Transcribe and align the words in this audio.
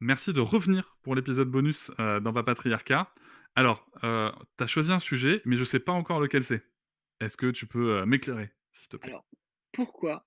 Merci 0.00 0.32
de 0.32 0.40
revenir 0.40 0.96
pour 1.02 1.14
l'épisode 1.14 1.50
bonus 1.50 1.90
euh, 2.00 2.20
dans 2.20 2.32
Papatriarcat. 2.32 3.12
Alors, 3.54 3.86
euh, 4.02 4.32
tu 4.56 4.64
as 4.64 4.66
choisi 4.66 4.90
un 4.90 4.98
sujet, 4.98 5.42
mais 5.44 5.56
je 5.56 5.60
ne 5.60 5.66
sais 5.66 5.78
pas 5.80 5.92
encore 5.92 6.20
lequel 6.20 6.42
c'est. 6.42 6.62
Est-ce 7.20 7.36
que 7.36 7.46
tu 7.48 7.66
peux 7.66 7.98
euh, 7.98 8.06
m'éclairer, 8.06 8.50
s'il 8.72 8.88
te 8.88 8.96
plaît? 8.96 9.10
Alors, 9.10 9.26
pourquoi 9.72 10.26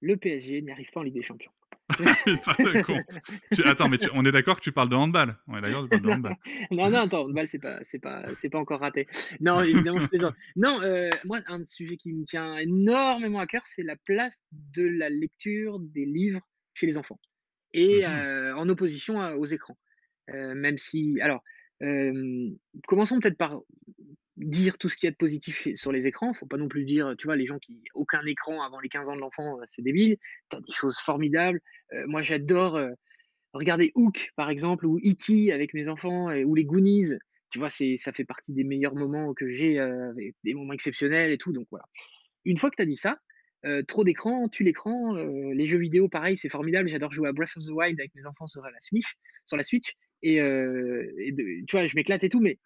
le 0.00 0.16
PSG 0.16 0.62
n'y 0.62 0.70
arrive 0.70 0.88
pas 0.92 1.00
en 1.00 1.02
Ligue 1.02 1.14
des 1.14 1.22
Champions? 1.22 1.50
Tu... 3.52 3.64
Attends, 3.64 3.88
mais 3.88 3.98
on 4.14 4.24
est 4.24 4.30
d'accord 4.30 4.56
que 4.56 4.62
tu 4.62 4.72
parles 4.72 4.88
de 4.88 4.94
handball. 4.94 5.36
On 5.48 5.58
est 5.58 5.60
d'accord, 5.60 5.82
tu 5.82 5.88
parles 5.88 6.02
de 6.02 6.10
handball. 6.10 6.36
non, 6.70 6.90
non, 6.90 6.98
attends, 7.00 7.24
handball, 7.24 7.48
c'est 7.48 7.58
pas, 7.58 7.82
c'est 7.82 7.98
pas, 7.98 8.24
c'est 8.36 8.48
pas 8.48 8.58
encore 8.58 8.80
raté. 8.80 9.08
Non, 9.40 9.60
évidemment, 9.60 10.00
je 10.00 10.06
plaisante. 10.06 10.34
Non, 10.54 10.80
euh, 10.80 11.10
moi, 11.24 11.40
un 11.48 11.64
sujet 11.64 11.96
qui 11.96 12.12
me 12.12 12.24
tient 12.24 12.56
énormément 12.56 13.40
à 13.40 13.46
cœur, 13.48 13.62
c'est 13.66 13.82
la 13.82 13.96
place 13.96 14.40
de 14.52 14.84
la 14.84 15.10
lecture 15.10 15.80
des 15.80 16.06
livres 16.06 16.40
chez 16.74 16.86
les 16.86 16.96
enfants 16.96 17.18
et 17.72 18.06
mmh 18.06 18.56
en 18.56 18.68
opposition 18.68 19.18
aux 19.36 19.46
écrans. 19.46 19.76
même 20.28 20.78
si, 20.78 21.20
alors, 21.20 21.42
commençons 22.86 23.18
peut-être 23.18 23.38
par 23.38 23.60
dire 24.36 24.78
tout 24.78 24.88
ce 24.88 24.96
qu'il 24.96 25.06
y 25.06 25.08
a 25.08 25.10
de 25.10 25.16
positif 25.16 25.68
sur 25.74 25.92
les 25.92 26.06
écrans. 26.06 26.32
Faut 26.34 26.46
pas 26.46 26.56
non 26.56 26.68
plus 26.68 26.84
dire, 26.84 27.14
tu 27.18 27.26
vois, 27.26 27.36
les 27.36 27.46
gens 27.46 27.58
qui 27.58 27.82
aucun 27.94 28.24
écran 28.26 28.62
avant 28.62 28.80
les 28.80 28.88
15 28.88 29.08
ans 29.08 29.14
de 29.14 29.20
l'enfant, 29.20 29.58
c'est 29.66 29.82
débile. 29.82 30.16
Tu 30.50 30.56
as 30.56 30.60
des 30.60 30.72
choses 30.72 30.98
formidables. 30.98 31.60
moi, 32.06 32.22
j'adore 32.22 32.80
regarder 33.52 33.92
Hook, 33.94 34.30
par 34.36 34.50
exemple, 34.50 34.86
ou 34.86 34.98
E.T. 34.98 35.52
avec 35.52 35.74
mes 35.74 35.88
enfants, 35.88 36.32
ou 36.32 36.54
les 36.54 36.64
Goonies. 36.64 37.14
Tu 37.50 37.58
vois, 37.58 37.68
c'est, 37.70 37.96
ça 37.98 38.12
fait 38.12 38.24
partie 38.24 38.52
des 38.52 38.64
meilleurs 38.64 38.94
moments 38.94 39.34
que 39.34 39.50
j'ai, 39.50 39.74
des 40.44 40.54
moments 40.54 40.72
exceptionnels 40.72 41.32
et 41.32 41.38
tout. 41.38 41.52
Donc 41.52 41.66
voilà. 41.70 41.84
Une 42.44 42.58
fois 42.58 42.70
que 42.70 42.76
tu 42.76 42.82
as 42.82 42.86
dit 42.86 42.96
ça, 42.96 43.18
trop 43.86 44.04
d'écran 44.04 44.48
tue 44.48 44.64
l'écran. 44.64 45.14
les 45.14 45.66
jeux 45.66 45.78
vidéo, 45.78 46.08
pareil, 46.08 46.36
c'est 46.36 46.48
formidable. 46.48 46.88
J'adore 46.88 47.12
jouer 47.12 47.28
à 47.28 47.32
Breath 47.32 47.56
of 47.56 47.64
the 47.64 47.70
Wild 47.70 48.00
avec 48.00 48.14
mes 48.14 48.26
enfants 48.26 48.46
sur 48.46 48.62
la 48.62 48.80
Switch, 48.80 49.14
sur 49.44 49.56
la 49.56 49.62
Switch. 49.62 49.94
Et, 50.22 50.36
tu 51.66 51.72
vois, 51.72 51.86
je 51.86 51.96
m'éclate 51.96 52.24
et 52.24 52.28
tout, 52.28 52.40
mais 52.40 52.58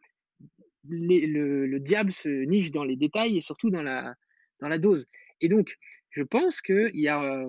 le, 0.88 1.78
diable 1.78 2.12
se 2.12 2.28
niche 2.28 2.70
dans 2.70 2.84
les 2.84 2.96
détails 2.96 3.36
et 3.36 3.40
surtout 3.40 3.70
dans 3.70 3.82
la, 3.82 4.14
dans 4.60 4.68
la 4.68 4.78
dose. 4.78 5.06
Et 5.40 5.48
donc, 5.48 5.76
je 6.10 6.22
pense 6.22 6.60
qu'il 6.60 6.90
y 6.94 7.08
a, 7.08 7.46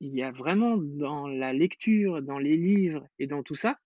y 0.00 0.22
a 0.22 0.30
vraiment 0.30 0.76
dans 0.76 1.28
la 1.28 1.52
lecture, 1.52 2.22
dans 2.22 2.38
les 2.38 2.56
livres 2.56 3.06
et 3.18 3.26
dans 3.26 3.42
tout 3.42 3.54
ça, 3.54 3.78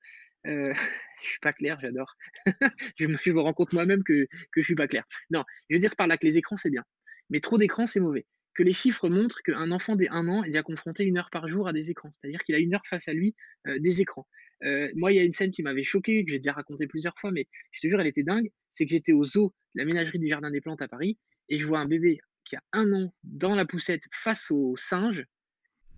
euh, 0.47 0.73
je 1.23 1.29
suis 1.29 1.41
pas 1.41 1.53
clair, 1.53 1.79
j'adore. 1.81 2.15
je, 2.97 3.07
me, 3.07 3.17
je, 3.23 3.33
rends 3.33 3.53
compte 3.53 3.73
moi-même 3.73 4.03
que, 4.03 4.27
que 4.53 4.61
je 4.61 4.65
suis 4.65 4.75
pas 4.75 4.89
clair. 4.89 5.05
Non, 5.31 5.45
je 5.69 5.77
veux 5.77 5.81
dire 5.81 5.97
par 5.97 6.07
là 6.07 6.17
que 6.19 6.27
les 6.27 6.37
écrans, 6.37 6.57
c'est 6.57 6.71
bien. 6.71 6.85
Mais 7.31 7.41
trop 7.41 7.59
d'écrans, 7.59 7.87
c'est 7.87 8.01
mauvais 8.01 8.27
que 8.55 8.63
les 8.63 8.73
chiffres 8.73 9.09
montrent 9.09 9.43
qu'un 9.43 9.71
enfant 9.71 9.97
dès 9.97 10.09
un 10.09 10.29
an 10.29 10.45
est 10.45 10.49
déjà 10.49 10.63
confronté 10.63 11.05
une 11.05 11.19
heure 11.19 11.31
par 11.31 11.49
jour 11.49 11.69
à 11.69 11.73
des 11.73 11.91
écrans. 11.91 12.11
C'est-à-dire 12.13 12.43
qu'il 12.45 12.55
a 12.55 12.59
une 12.59 12.75
heure 12.75 12.87
face 12.87 13.09
à 13.09 13.13
lui 13.13 13.35
euh, 13.67 13.79
des 13.79 14.01
écrans. 14.01 14.27
Euh, 14.63 14.91
moi, 14.95 15.13
il 15.13 15.17
y 15.17 15.19
a 15.19 15.23
une 15.23 15.33
scène 15.33 15.51
qui 15.51 15.63
m'avait 15.63 15.85
choqué, 15.85 16.25
que 16.25 16.31
j'ai 16.31 16.39
déjà 16.39 16.53
raconté 16.53 16.87
plusieurs 16.87 17.19
fois, 17.19 17.31
mais 17.31 17.47
je 17.73 17.81
te 17.81 17.89
jure, 17.89 18.01
elle 18.01 18.07
était 18.07 18.23
dingue. 18.23 18.51
C'est 18.73 18.87
que 18.87 18.91
j'étais 18.91 19.13
au 19.13 19.25
zoo, 19.25 19.53
la 19.75 19.85
ménagerie 19.85 20.19
du 20.19 20.29
Jardin 20.29 20.51
des 20.51 20.61
Plantes 20.61 20.83
à 20.83 20.89
Paris, 20.89 21.19
et 21.49 21.59
je 21.59 21.67
vois 21.67 21.81
un 21.81 21.87
bébé 21.87 22.21
qui 22.45 22.57
a 22.57 22.63
un 22.73 22.93
an 22.93 23.15
dans 23.25 23.55
la 23.55 23.65
poussette 23.65 24.05
face 24.13 24.51
aux 24.51 24.77
singes. 24.77 25.27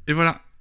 Et 0.09 0.13
voilà, 0.13 0.43